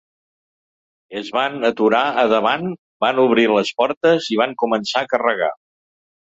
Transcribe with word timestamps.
Es 1.21 1.29
van 1.35 1.67
aturar 1.69 1.99
a 2.23 2.25
davant, 2.33 2.67
van 3.07 3.23
obrir 3.27 3.47
les 3.59 3.73
portes 3.83 4.33
i 4.37 4.43
van 4.45 4.59
començar 4.67 5.07
a 5.07 5.11
carregar. 5.15 5.55